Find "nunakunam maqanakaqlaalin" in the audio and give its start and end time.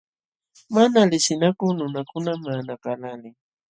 1.77-3.35